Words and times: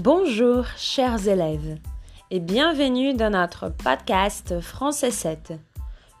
Bonjour 0.00 0.66
chers 0.76 1.26
élèves 1.26 1.78
et 2.30 2.38
bienvenue 2.38 3.14
dans 3.14 3.30
notre 3.30 3.70
podcast 3.70 4.60
Français 4.60 5.10
7. 5.10 5.54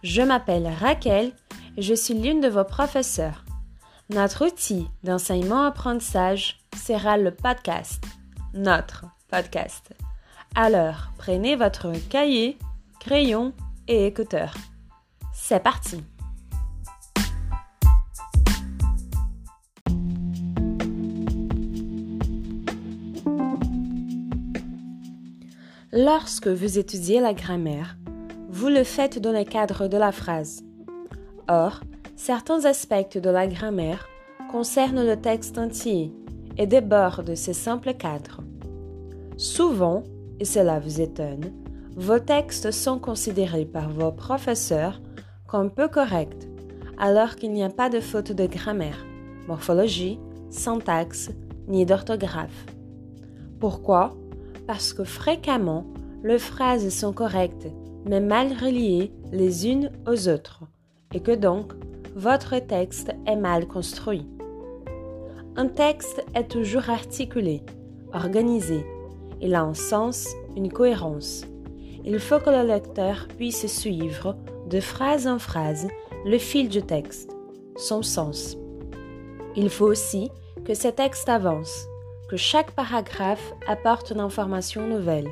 Je 0.02 0.22
m'appelle 0.22 0.66
Raquel 0.66 1.32
et 1.76 1.82
je 1.82 1.92
suis 1.92 2.14
l'une 2.14 2.40
de 2.40 2.48
vos 2.48 2.64
professeurs. 2.64 3.44
Notre 4.08 4.46
outil 4.46 4.88
d'enseignement-apprentissage 5.04 6.58
sera 6.74 7.18
le 7.18 7.32
podcast, 7.32 8.02
notre 8.54 9.04
podcast. 9.28 9.92
Alors, 10.54 11.10
prenez 11.18 11.54
votre 11.54 11.92
cahier, 12.08 12.56
crayon 12.98 13.52
et 13.88 14.06
écouteur. 14.06 14.54
C'est 15.34 15.62
parti 15.62 16.02
Lorsque 25.98 26.48
vous 26.48 26.78
étudiez 26.78 27.20
la 27.20 27.32
grammaire, 27.32 27.96
vous 28.50 28.68
le 28.68 28.84
faites 28.84 29.18
dans 29.18 29.32
le 29.32 29.44
cadre 29.44 29.88
de 29.88 29.96
la 29.96 30.12
phrase. 30.12 30.62
Or, 31.48 31.80
certains 32.16 32.66
aspects 32.66 33.16
de 33.16 33.30
la 33.30 33.46
grammaire 33.46 34.06
concernent 34.50 35.06
le 35.06 35.16
texte 35.16 35.56
entier 35.56 36.12
et 36.58 36.66
débordent 36.66 37.34
ces 37.34 37.54
simples 37.54 37.94
cadres. 37.94 38.42
Souvent, 39.38 40.02
et 40.38 40.44
cela 40.44 40.80
vous 40.80 41.00
étonne, 41.00 41.50
vos 41.96 42.18
textes 42.18 42.72
sont 42.72 42.98
considérés 42.98 43.64
par 43.64 43.88
vos 43.88 44.12
professeurs 44.12 45.00
comme 45.46 45.70
peu 45.70 45.88
corrects, 45.88 46.46
alors 46.98 47.36
qu'il 47.36 47.54
n'y 47.54 47.64
a 47.64 47.70
pas 47.70 47.88
de 47.88 48.00
faute 48.00 48.32
de 48.32 48.46
grammaire, 48.46 49.06
morphologie, 49.48 50.20
syntaxe, 50.50 51.30
ni 51.68 51.86
d'orthographe. 51.86 52.66
Pourquoi? 53.58 54.14
Parce 54.66 54.92
que 54.92 55.04
fréquemment, 55.04 55.86
les 56.24 56.38
phrases 56.38 56.88
sont 56.88 57.12
correctes, 57.12 57.68
mais 58.04 58.20
mal 58.20 58.48
reliées 58.48 59.12
les 59.32 59.68
unes 59.68 59.90
aux 60.06 60.28
autres, 60.28 60.62
et 61.12 61.20
que 61.20 61.32
donc, 61.32 61.72
votre 62.14 62.58
texte 62.58 63.12
est 63.26 63.36
mal 63.36 63.66
construit. 63.66 64.26
Un 65.56 65.68
texte 65.68 66.24
est 66.34 66.48
toujours 66.48 66.90
articulé, 66.90 67.62
organisé. 68.12 68.84
Il 69.40 69.54
a 69.54 69.62
un 69.62 69.74
sens, 69.74 70.28
une 70.56 70.72
cohérence. 70.72 71.44
Il 72.04 72.18
faut 72.18 72.38
que 72.38 72.50
le 72.50 72.66
lecteur 72.66 73.26
puisse 73.36 73.66
suivre, 73.66 74.36
de 74.68 74.80
phrase 74.80 75.26
en 75.26 75.38
phrase, 75.38 75.88
le 76.24 76.38
fil 76.38 76.68
du 76.68 76.82
texte, 76.82 77.36
son 77.76 78.02
sens. 78.02 78.56
Il 79.54 79.70
faut 79.70 79.86
aussi 79.86 80.30
que 80.64 80.74
ce 80.74 80.88
texte 80.88 81.28
avance, 81.28 81.86
que 82.28 82.36
chaque 82.36 82.72
paragraphe 82.72 83.52
apporte 83.68 84.10
une 84.10 84.20
information 84.20 84.86
nouvelle. 84.86 85.28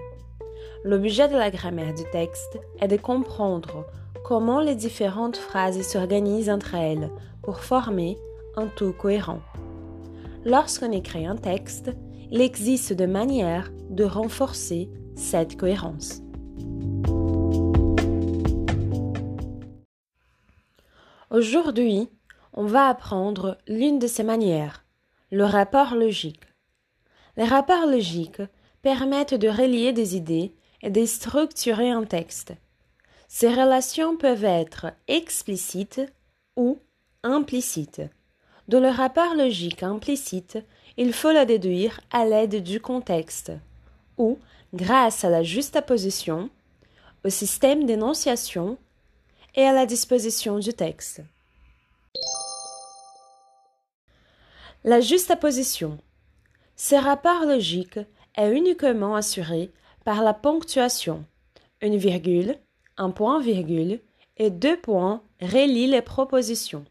L'objet 0.85 1.29
de 1.29 1.37
la 1.37 1.51
grammaire 1.51 1.95
du 1.95 2.05
texte 2.13 2.59
est 2.81 2.89
de 2.89 2.97
comprendre 2.97 3.87
comment 4.25 4.61
les 4.61 4.75
différentes 4.75 5.37
phrases 5.37 5.81
s'organisent 5.83 6.51
entre 6.51 6.75
elles 6.75 7.11
pour 7.43 7.61
former 7.61 8.17
un 8.57 8.67
tout 8.69 8.93
cohérent. 8.93 9.41
Lorsqu'on 10.45 10.93
écrit 10.93 11.27
un 11.27 11.37
texte, 11.37 11.91
il 12.31 12.41
existe 12.41 12.93
de 12.93 13.07
manières 13.07 13.71
de 13.91 14.05
renforcer 14.05 14.91
cette 15.17 15.57
cohérence. 15.59 16.21
Aujourd'hui, 21.31 22.09
on 22.53 22.67
va 22.67 22.87
apprendre 22.87 23.59
l'une 23.67 23.99
de 23.99 24.07
ces 24.07 24.23
manières, 24.23 24.85
le 25.33 25.45
rapport 25.45 25.97
logique. 25.97 26.54
Les 27.37 27.45
rapports 27.45 27.87
logiques 27.87 28.43
permettent 28.83 29.35
de 29.35 29.49
relier 29.49 29.93
des 29.93 30.17
idées 30.17 30.53
et 30.83 30.91
de 30.91 31.05
structurer 31.05 31.91
un 31.91 32.05
texte. 32.05 32.53
Ces 33.29 33.49
relations 33.49 34.17
peuvent 34.17 34.45
être 34.45 34.93
explicites 35.09 36.01
ou 36.57 36.79
implicites. 37.23 38.03
Dans 38.69 38.81
le 38.81 38.89
rapport 38.89 39.35
logique 39.35 39.83
implicite, 39.83 40.59
il 40.97 41.13
faut 41.13 41.33
le 41.33 41.45
déduire 41.45 42.01
à 42.13 42.25
l'aide 42.25 42.63
du 42.63 42.81
contexte 42.81 43.53
ou 44.17 44.39
grâce 44.73 45.25
à 45.25 45.31
la 45.31 45.43
juxtaposition, 45.43 46.51
au 47.25 47.31
système 47.31 47.85
d'énonciation 47.85 48.79
et 49.55 49.63
à 49.63 49.73
la 49.73 49.87
disposition 49.87 50.59
du 50.59 50.73
texte. 50.73 51.23
La 54.85 55.01
juxtaposition 55.01 55.99
ce 56.87 56.97
rapport 56.97 57.47
logique 57.47 57.99
est 58.37 58.55
uniquement 58.55 59.15
assuré 59.15 59.71
par 60.05 60.23
la 60.23 60.35
ponctuation. 60.35 61.25
Une 61.81 61.97
virgule, 61.97 62.59
un 62.99 63.11
point-virgule 63.11 64.01
et 64.37 64.51
deux 64.51 64.77
points 64.77 65.23
relient 65.41 65.87
les 65.87 66.03
propositions. 66.03 66.85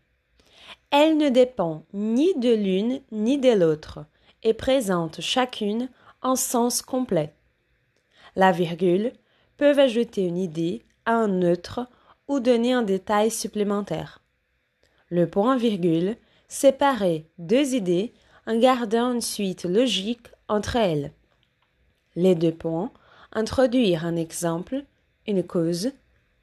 Elle 0.90 1.18
ne 1.18 1.30
dépend 1.30 1.86
ni 1.94 2.34
de 2.40 2.52
l'une 2.52 3.02
ni 3.12 3.38
de 3.38 3.52
l'autre 3.52 4.04
et 4.42 4.56
présente 4.56 5.22
chacune 5.22 5.90
un 6.24 6.36
sens 6.36 6.82
complet. 6.82 7.36
La 8.36 8.52
virgule 8.52 9.14
peut 9.58 9.78
ajouter 9.78 10.24
une 10.24 10.40
idée 10.40 10.82
à 11.06 11.14
un 11.14 11.28
neutre 11.28 11.88
ou 12.28 12.40
donner 12.40 12.74
un 12.74 12.82
détail 12.82 13.30
supplémentaire. 13.30 14.24
Le 15.10 15.30
point-virgule 15.30 16.18
séparer 16.48 17.28
deux 17.38 17.76
idées 17.76 18.12
en 18.46 18.58
gardant 18.58 19.14
une 19.14 19.22
suite 19.22 19.64
logique 19.64 20.28
entre 20.48 20.76
elles. 20.76 21.12
Les 22.16 22.36
deux 22.36 22.54
points 22.54 22.92
introduire 23.32 24.06
un 24.06 24.16
exemple, 24.16 24.84
une 25.28 25.44
cause 25.44 25.92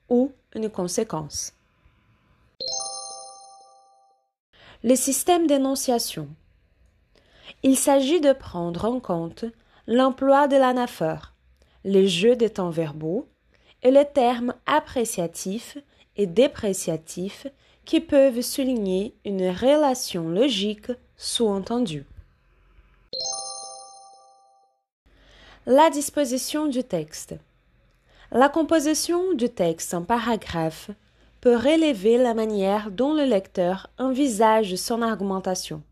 ou 0.09 0.33
une 0.55 0.69
conséquence. 0.69 1.55
Le 4.83 4.97
système 4.97 5.47
d'énonciation. 5.47 6.29
Il 7.63 7.77
s'agit 7.77 8.21
de 8.21 8.33
prendre 8.33 8.87
en 8.87 8.99
compte 8.99 9.45
l'emploi 9.87 10.49
de 10.49 10.57
l'anaphore, 10.57 11.33
les 11.85 12.09
jeux 12.09 12.35
des 12.35 12.51
temps 12.51 12.71
verbaux 12.71 13.29
et 13.83 13.91
les 13.91 14.07
termes 14.07 14.55
appréciatifs 14.67 15.79
et 16.17 16.27
dépréciatifs 16.27 17.47
qui 17.85 18.01
peuvent 18.01 18.41
souligner 18.41 19.15
une 19.25 19.51
relation 19.51 20.29
logique 20.29 20.91
sous-entendu. 21.21 22.07
La 25.67 25.91
disposition 25.91 26.67
du 26.67 26.83
texte. 26.83 27.35
La 28.33 28.49
composition 28.49 29.35
du 29.35 29.51
texte 29.51 29.93
en 29.93 30.03
paragraphe 30.03 30.91
peut 31.43 31.57
relever 31.57 32.17
la 32.17 32.33
manière 32.33 32.91
dont 32.91 33.13
le 33.13 33.25
lecteur 33.25 33.91
envisage 33.99 34.77
son 34.77 35.03
argumentation. 35.03 35.83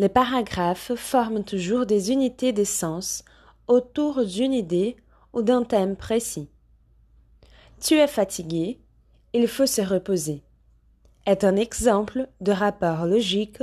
Les 0.00 0.08
paragraphes 0.08 0.96
forment 0.96 1.44
toujours 1.44 1.86
des 1.86 2.10
unités 2.10 2.52
de 2.52 2.64
sens 2.64 3.22
autour 3.68 4.24
d'une 4.24 4.52
idée 4.52 4.96
ou 5.32 5.42
d'un 5.42 5.62
thème 5.62 5.94
précis. 5.94 6.48
Tu 7.80 7.94
es 7.94 8.08
fatigué, 8.08 8.80
il 9.32 9.46
faut 9.46 9.66
se 9.66 9.80
reposer 9.80 10.42
est 11.26 11.44
un 11.44 11.56
exemple 11.56 12.28
de 12.40 12.52
rapport 12.52 13.06
logique 13.06 13.62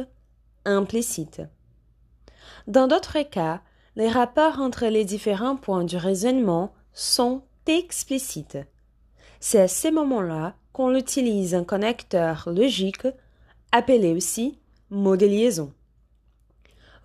implicite. 0.66 1.42
Dans 2.68 2.88
d'autres 2.88 3.22
cas, 3.22 3.62
les 3.96 4.10
rapports 4.10 4.60
entre 4.60 4.86
les 4.86 5.06
différents 5.06 5.58
points 5.58 5.84
du 5.84 5.98
raisonnement 5.98 6.74
sont 6.94 7.44
explicites. 7.68 8.58
C'est 9.40 9.62
à 9.62 9.68
ces 9.68 9.92
moments-là 9.92 10.56
qu'on 10.74 10.96
utilise 10.96 11.56
un 11.56 11.64
connecteur 11.64 12.48
logique, 12.48 13.08
appelé 13.72 14.14
aussi 14.14 14.60
mot 14.90 15.18
de 15.18 15.26
liaison. 15.26 15.74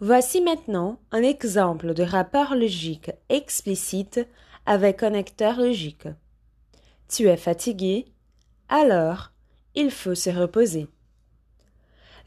Voici 0.01 0.43
maintenant 0.43 1.01
un 1.11 1.23
exemple 1.23 1.95
de 1.95 2.03
rapport 2.03 2.55
logique 2.55 3.11
explicite 3.29 4.21
avec 4.67 4.99
connecteur 4.99 5.59
logique. 5.59 6.09
Tu 7.09 7.29
es 7.29 7.37
fatigué, 7.37 8.07
alors 8.69 9.33
il 9.75 9.91
faut 9.91 10.15
se 10.15 10.31
reposer. 10.31 10.89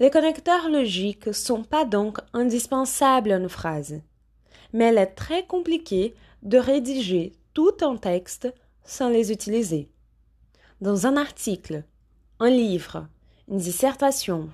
Les 0.01 0.09
connecteurs 0.09 0.69
logiques 0.69 1.33
sont 1.33 1.63
pas 1.63 1.83
donc 1.83 2.19
indispensables 2.31 3.33
à 3.33 3.35
une 3.35 3.49
phrase, 3.49 3.99
mais 4.71 4.93
il 4.93 4.97
est 4.97 5.07
très 5.07 5.45
compliqué 5.45 6.15
de 6.41 6.57
rédiger 6.57 7.33
tout 7.53 7.75
un 7.81 7.97
texte 7.97 8.47
sans 8.85 9.09
les 9.09 9.33
utiliser. 9.33 9.89
Dans 10.79 11.05
un 11.05 11.17
article, 11.17 11.83
un 12.39 12.49
livre, 12.49 13.07
une 13.49 13.57
dissertation, 13.57 14.49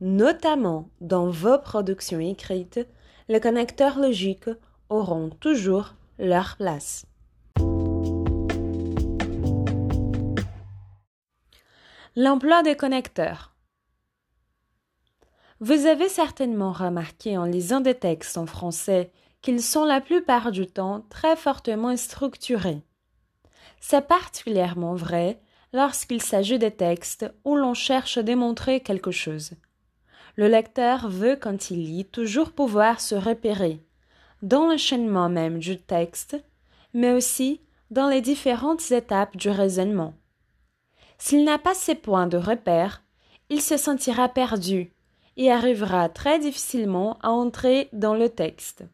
notamment 0.00 0.88
dans 1.00 1.30
vos 1.30 1.58
productions 1.58 2.18
écrites, 2.18 2.80
les 3.28 3.38
connecteurs 3.38 4.00
logiques 4.00 4.50
auront 4.88 5.30
toujours 5.30 5.94
leur 6.18 6.56
place. 6.56 7.06
L'emploi 12.16 12.64
des 12.64 12.74
connecteurs. 12.74 13.54
Vous 15.60 15.86
avez 15.86 16.08
certainement 16.08 16.70
remarqué 16.70 17.36
en 17.36 17.44
lisant 17.44 17.80
des 17.80 17.96
textes 17.96 18.38
en 18.38 18.46
français 18.46 19.10
qu'ils 19.42 19.62
sont 19.62 19.84
la 19.84 20.00
plupart 20.00 20.52
du 20.52 20.66
temps 20.66 21.04
très 21.10 21.34
fortement 21.34 21.96
structurés. 21.96 22.82
C'est 23.80 24.06
particulièrement 24.06 24.94
vrai 24.94 25.40
lorsqu'il 25.72 26.22
s'agit 26.22 26.60
des 26.60 26.70
textes 26.70 27.32
où 27.44 27.56
l'on 27.56 27.74
cherche 27.74 28.18
à 28.18 28.22
démontrer 28.22 28.80
quelque 28.80 29.10
chose. 29.10 29.50
Le 30.36 30.46
lecteur 30.46 31.08
veut, 31.08 31.34
quand 31.34 31.72
il 31.72 31.84
lit, 31.84 32.04
toujours 32.04 32.52
pouvoir 32.52 33.00
se 33.00 33.16
repérer, 33.16 33.84
dans 34.42 34.66
l'enchaînement 34.66 35.28
même 35.28 35.58
du 35.58 35.80
texte, 35.80 36.36
mais 36.94 37.10
aussi 37.10 37.60
dans 37.90 38.08
les 38.08 38.20
différentes 38.20 38.92
étapes 38.92 39.36
du 39.36 39.50
raisonnement. 39.50 40.14
S'il 41.18 41.44
n'a 41.44 41.58
pas 41.58 41.74
ces 41.74 41.96
points 41.96 42.28
de 42.28 42.36
repère, 42.36 43.02
il 43.50 43.60
se 43.60 43.76
sentira 43.76 44.28
perdu 44.28 44.92
et 45.38 45.52
arrivera 45.52 46.08
très 46.08 46.40
difficilement 46.40 47.16
à 47.22 47.30
entrer 47.30 47.88
dans 47.92 48.14
le 48.14 48.28
texte. 48.28 48.84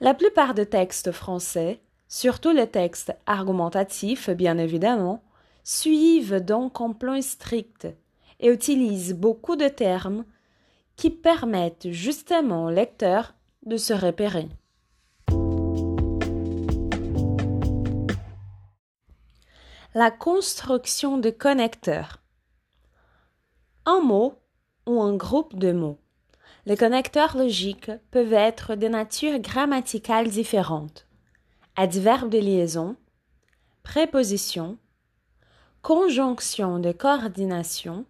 La 0.00 0.14
plupart 0.14 0.54
des 0.54 0.66
textes 0.66 1.12
français, 1.12 1.80
surtout 2.08 2.50
les 2.50 2.66
textes 2.66 3.14
argumentatifs 3.26 4.30
bien 4.30 4.56
évidemment, 4.56 5.22
suivent 5.62 6.40
donc 6.40 6.80
un 6.80 6.92
plan 6.92 7.20
strict 7.20 7.86
et 8.40 8.48
utilisent 8.48 9.14
beaucoup 9.14 9.54
de 9.54 9.68
termes 9.68 10.24
qui 10.96 11.10
permettent 11.10 11.90
justement 11.90 12.64
au 12.64 12.70
lecteur 12.70 13.34
de 13.66 13.76
se 13.76 13.92
repérer. 13.92 14.48
La 19.94 20.10
construction 20.10 21.18
de 21.18 21.30
connecteurs. 21.30 22.18
Un 23.84 24.00
mot 24.00 24.34
ou 24.88 25.02
un 25.02 25.14
groupe 25.14 25.56
de 25.58 25.70
mots. 25.72 25.98
Les 26.66 26.76
connecteurs 26.76 27.36
logiques 27.36 27.92
peuvent 28.10 28.32
être 28.32 28.74
de 28.74 28.88
nature 28.88 29.38
grammaticale 29.38 30.28
différente. 30.28 31.06
Adverbe 31.76 32.30
de 32.30 32.38
liaison, 32.38 32.96
préposition, 33.82 34.78
conjonction 35.82 36.78
de 36.78 36.92
coordination 36.92 38.04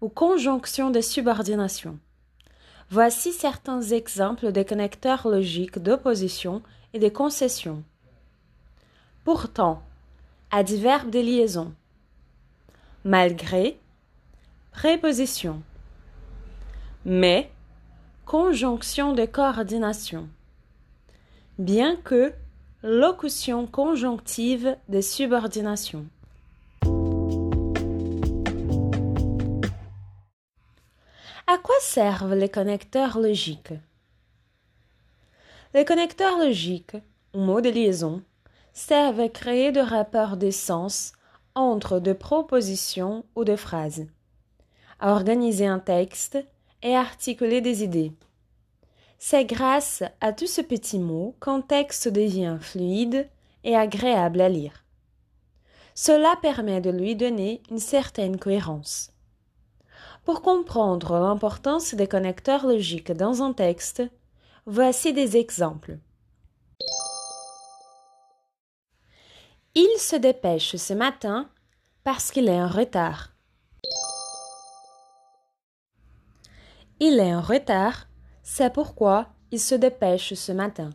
ou 0.00 0.08
conjonction 0.08 0.90
de 0.90 1.00
subordination. 1.00 1.98
Voici 2.90 3.32
certains 3.32 3.82
exemples 3.82 4.52
de 4.52 4.62
connecteurs 4.62 5.28
logiques 5.28 5.78
d'opposition 5.78 6.62
et 6.92 6.98
de 6.98 7.08
concession. 7.08 7.82
Pourtant, 9.24 9.82
adverbe 10.50 11.10
de 11.10 11.20
liaison. 11.20 11.72
Malgré, 13.04 13.78
préposition. 14.72 15.62
Mais, 17.04 17.50
conjonction 18.26 19.12
de 19.12 19.24
coordination. 19.26 20.28
Bien 21.58 21.96
que, 21.96 22.32
locution 22.84 23.66
conjonctive 23.66 24.76
de 24.88 25.00
subordination. 25.00 26.06
À 31.48 31.58
quoi 31.58 31.74
servent 31.80 32.34
les 32.34 32.48
connecteurs 32.48 33.18
logiques? 33.18 33.74
Les 35.74 35.84
connecteurs 35.84 36.38
logiques, 36.38 36.96
ou 37.34 37.40
mots 37.40 37.60
de 37.60 37.68
liaison, 37.68 38.22
servent 38.72 39.20
à 39.20 39.28
créer 39.28 39.72
de 39.72 39.80
rapports 39.80 40.36
d'essence 40.36 41.14
entre 41.56 41.98
deux 41.98 42.14
propositions 42.14 43.24
ou 43.34 43.44
deux 43.44 43.56
phrases, 43.56 44.06
à 45.00 45.12
organiser 45.12 45.66
un 45.66 45.80
texte 45.80 46.38
et 46.82 46.96
articuler 46.96 47.60
des 47.60 47.82
idées. 47.82 48.12
C'est 49.18 49.44
grâce 49.44 50.02
à 50.20 50.32
tous 50.32 50.48
ces 50.48 50.64
petits 50.64 50.98
mots 50.98 51.36
qu'un 51.40 51.60
texte 51.60 52.08
devient 52.08 52.58
fluide 52.60 53.28
et 53.64 53.76
agréable 53.76 54.40
à 54.40 54.48
lire. 54.48 54.84
Cela 55.94 56.34
permet 56.42 56.80
de 56.80 56.90
lui 56.90 57.14
donner 57.14 57.62
une 57.70 57.78
certaine 57.78 58.38
cohérence. 58.38 59.12
Pour 60.24 60.42
comprendre 60.42 61.18
l'importance 61.18 61.94
des 61.94 62.06
connecteurs 62.06 62.66
logiques 62.66 63.12
dans 63.12 63.42
un 63.42 63.52
texte, 63.52 64.02
voici 64.66 65.12
des 65.12 65.36
exemples. 65.36 65.98
Il 69.74 69.98
se 69.98 70.16
dépêche 70.16 70.76
ce 70.76 70.92
matin 70.92 71.48
parce 72.04 72.30
qu'il 72.30 72.48
est 72.48 72.60
en 72.60 72.68
retard. 72.68 73.31
Il 77.04 77.18
est 77.18 77.34
en 77.34 77.40
retard, 77.40 78.06
c'est 78.44 78.72
pourquoi 78.72 79.26
il 79.50 79.58
se 79.58 79.74
dépêche 79.74 80.34
ce 80.34 80.52
matin. 80.52 80.90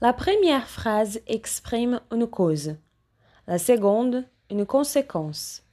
La 0.00 0.12
première 0.12 0.68
phrase 0.68 1.18
exprime 1.26 2.00
une 2.12 2.28
cause, 2.28 2.76
la 3.48 3.58
seconde 3.58 4.24
une 4.52 4.64
conséquence. 4.64 5.64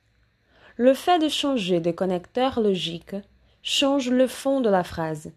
Le 0.75 0.95
fait 0.95 1.19
de 1.19 1.29
changer 1.29 1.79
de 1.79 1.91
connecteur 1.91 2.59
logique 2.59 3.15
change 3.61 4.09
le 4.09 4.25
fond 4.25 4.59
de 4.59 4.71
la 4.71 4.83
phrase. 4.83 5.31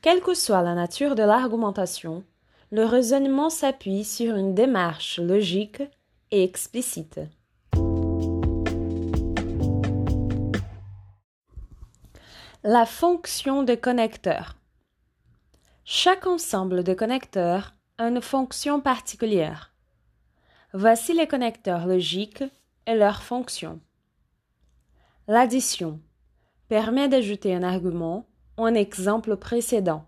Quelle 0.00 0.20
que 0.20 0.34
soit 0.34 0.62
la 0.62 0.76
nature 0.76 1.16
de 1.16 1.24
l'argumentation, 1.24 2.22
le 2.70 2.84
raisonnement 2.84 3.50
s'appuie 3.50 4.04
sur 4.04 4.36
une 4.36 4.54
démarche 4.54 5.18
logique 5.18 5.82
et 6.30 6.44
explicite. 6.44 7.18
La 12.64 12.86
fonction 12.86 13.64
de 13.64 13.74
connecteur. 13.74 14.54
Chaque 15.84 16.28
ensemble 16.28 16.84
de 16.84 16.94
connecteurs 16.94 17.74
a 17.98 18.06
une 18.06 18.20
fonction 18.20 18.80
particulière. 18.80 19.74
Voici 20.72 21.12
les 21.12 21.26
connecteurs 21.26 21.88
logiques 21.88 22.44
et 22.86 22.94
leurs 22.94 23.24
fonctions. 23.24 23.80
L'addition 25.26 25.98
permet 26.68 27.08
d'ajouter 27.08 27.52
un 27.52 27.64
argument 27.64 28.28
ou 28.56 28.64
un 28.64 28.74
exemple 28.74 29.36
précédent. 29.36 30.04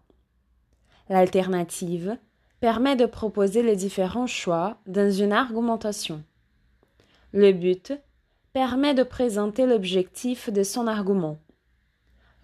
L'alternative 1.09 2.17
permet 2.61 2.95
de 2.95 3.07
proposer 3.07 3.65
les 3.65 3.75
différents 3.75 4.29
choix 4.29 4.79
dans 4.87 5.11
une 5.11 5.33
argumentation. 5.33 6.23
Le 7.33 7.51
but 7.51 7.93
permet 8.53 8.95
de 8.95 9.03
présenter 9.03 9.67
l'objectif 9.67 10.51
de 10.51 10.63
son 10.63 10.87
argument. 10.87 11.37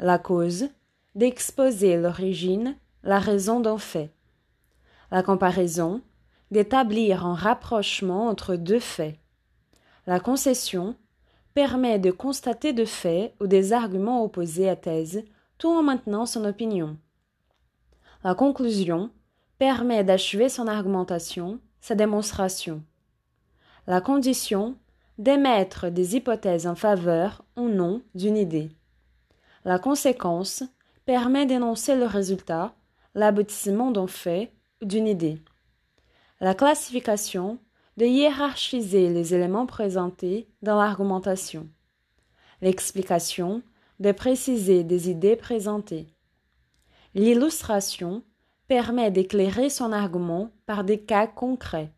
La 0.02 0.18
cause 0.18 0.70
d'exposer 1.14 1.98
l'origine, 1.98 2.74
la 3.02 3.18
raison 3.18 3.60
d'un 3.60 3.76
fait. 3.76 4.10
La 5.10 5.22
comparaison 5.22 6.00
d'établir 6.50 7.26
un 7.26 7.34
rapprochement 7.34 8.28
entre 8.28 8.56
deux 8.56 8.80
faits. 8.80 9.18
La 10.06 10.18
concession 10.18 10.96
permet 11.52 11.98
de 11.98 12.10
constater 12.10 12.72
de 12.72 12.86
faits 12.86 13.34
ou 13.40 13.46
des 13.46 13.74
arguments 13.74 14.24
opposés 14.24 14.70
à 14.70 14.74
thèse, 14.74 15.22
tout 15.58 15.68
en 15.68 15.82
maintenant 15.82 16.24
son 16.24 16.46
opinion. 16.46 16.96
La 18.24 18.34
conclusion 18.34 19.10
permet 19.58 20.02
d'achever 20.02 20.48
son 20.48 20.66
argumentation, 20.66 21.60
sa 21.82 21.94
démonstration. 21.94 22.82
La 23.86 24.00
condition 24.00 24.76
d'émettre 25.18 25.90
des 25.90 26.16
hypothèses 26.16 26.66
en 26.66 26.74
faveur 26.74 27.44
ou 27.54 27.68
non 27.68 28.00
d'une 28.14 28.38
idée. 28.38 28.70
La 29.64 29.78
conséquence 29.78 30.62
permet 31.04 31.44
d'énoncer 31.44 31.94
le 31.94 32.06
résultat, 32.06 32.74
l'aboutissement 33.14 33.90
d'un 33.90 34.06
fait 34.06 34.52
ou 34.80 34.86
d'une 34.86 35.06
idée. 35.06 35.42
La 36.40 36.54
classification 36.54 37.58
de 37.98 38.06
hiérarchiser 38.06 39.10
les 39.10 39.34
éléments 39.34 39.66
présentés 39.66 40.48
dans 40.62 40.78
l'argumentation. 40.78 41.68
L'explication, 42.62 43.62
de 43.98 44.12
préciser 44.12 44.82
des 44.82 45.10
idées 45.10 45.36
présentées. 45.36 46.06
L'illustration 47.14 48.22
permet 48.66 49.10
d'éclairer 49.10 49.68
son 49.68 49.92
argument 49.92 50.50
par 50.64 50.84
des 50.84 51.00
cas 51.00 51.26
concrets. 51.26 51.92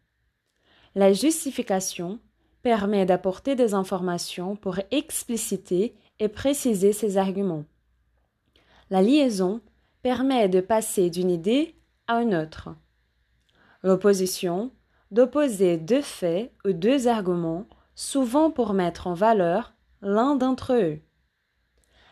La 0.96 1.12
justification 1.12 2.18
permet 2.62 3.06
d'apporter 3.06 3.54
des 3.54 3.74
informations 3.74 4.56
pour 4.56 4.78
expliciter 4.90 5.94
et 6.22 6.28
préciser 6.28 6.92
ses 6.92 7.16
arguments. 7.16 7.64
La 8.90 9.02
liaison 9.02 9.60
permet 10.02 10.48
de 10.48 10.60
passer 10.60 11.10
d'une 11.10 11.30
idée 11.30 11.74
à 12.06 12.22
une 12.22 12.36
autre. 12.36 12.68
L'opposition 13.82 14.70
d'opposer 15.10 15.78
deux 15.78 16.00
faits 16.00 16.52
ou 16.64 16.72
deux 16.72 17.08
arguments, 17.08 17.66
souvent 17.96 18.52
pour 18.52 18.72
mettre 18.72 19.08
en 19.08 19.14
valeur 19.14 19.74
l'un 20.00 20.36
d'entre 20.36 20.74
eux. 20.74 21.00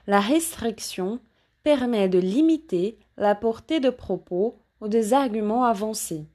La 0.08 0.18
restriction 0.18 1.20
permet 1.62 2.08
de 2.08 2.18
limiter 2.18 2.98
la 3.16 3.36
portée 3.36 3.78
de 3.78 3.90
propos 3.90 4.58
ou 4.80 4.88
des 4.88 5.14
arguments 5.14 5.62
avancés. 5.62 6.26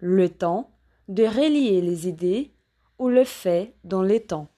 Le 0.00 0.28
temps 0.28 0.70
de 1.08 1.24
relier 1.24 1.80
les 1.80 2.08
idées 2.08 2.52
ou 2.98 3.08
le 3.08 3.24
fait 3.24 3.74
dans 3.84 4.02
les 4.02 4.20
temps. 4.20 4.48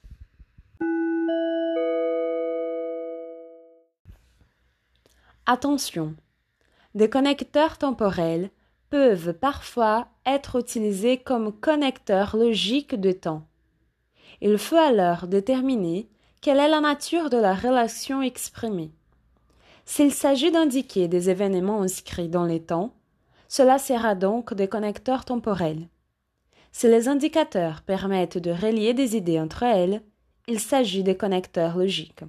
Attention, 5.53 6.15
Des 6.95 7.11
connecteurs 7.11 7.77
temporels 7.77 8.51
peuvent 8.89 9.33
parfois 9.33 10.07
être 10.25 10.61
utilisés 10.61 11.17
comme 11.17 11.51
connecteurs 11.51 12.37
logiques 12.37 12.95
de 12.95 13.11
temps. 13.11 13.43
Il 14.41 14.59
faut 14.59 14.77
alors 14.77 15.27
déterminer 15.27 16.09
quelle 16.41 16.61
est 16.61 16.69
la 16.69 16.81
nature 16.81 17.31
de 17.31 17.37
la 17.37 17.53
relation 17.53 18.23
exprimée. 18.23 18.93
S'il 19.85 20.13
s'agit 20.13 20.53
d'indiquer 20.53 21.09
des 21.09 21.31
événements 21.31 21.83
inscrits 21.83 22.29
dans 22.29 22.45
les 22.45 22.63
temps, 22.63 22.95
cela 23.49 23.81
sera 23.81 24.15
donc 24.15 24.55
des 24.55 24.69
connecteurs 24.69 25.25
temporels. 25.25 25.89
Si 26.71 26.87
les 26.87 27.09
indicateurs 27.09 27.83
permettent 27.83 28.39
de 28.39 28.53
relier 28.53 28.95
des 28.95 29.17
idées 29.17 29.41
entre 29.41 29.65
elles, 29.65 30.01
il 30.47 30.61
s'agit 30.61 31.03
des 31.03 31.17
connecteurs 31.17 31.77
logiques. 31.77 32.23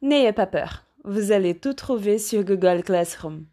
N'ayez 0.00 0.32
pas 0.32 0.46
peur, 0.46 0.84
vous 1.08 1.32
allez 1.32 1.54
tout 1.54 1.72
trouver 1.72 2.18
sur 2.18 2.44
Google 2.44 2.82
Classroom. 2.82 3.46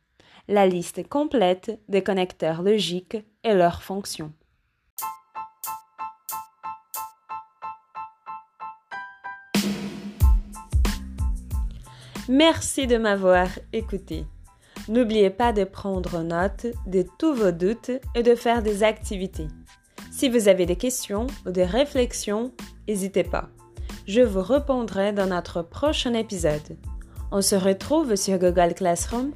La 0.50 0.68
liste 0.68 1.08
complète 1.08 1.80
des 1.88 2.04
connecteurs 2.04 2.62
logiques 2.62 3.18
et 3.46 3.54
leurs 3.54 3.82
fonctions. 3.82 4.34
Merci 12.28 12.88
de 12.88 12.98
m'avoir 12.98 13.48
écouté. 13.72 14.26
N'oubliez 14.90 15.30
pas 15.30 15.54
de 15.54 15.64
prendre 15.64 16.24
note 16.24 16.68
de 16.86 17.06
tous 17.18 17.34
vos 17.34 17.52
doutes 17.52 17.92
et 18.16 18.24
de 18.24 18.36
faire 18.36 18.64
des 18.64 18.84
activités. 18.84 19.48
Si 20.12 20.28
vous 20.28 20.50
avez 20.50 20.66
des 20.66 20.76
questions 20.76 21.28
ou 21.46 21.52
des 21.52 21.66
réflexions, 21.66 22.52
n'hésitez 22.86 23.24
pas. 23.24 23.50
Je 24.08 24.22
vous 24.22 24.42
répondrai 24.42 25.14
dans 25.14 25.28
notre 25.28 25.62
prochain 25.62 26.14
épisode. 26.14 26.78
On 27.38 27.42
se 27.42 27.56
retrouve 27.58 28.16
sur 28.16 28.40
Google 28.40 28.74
Classroom 28.74 29.34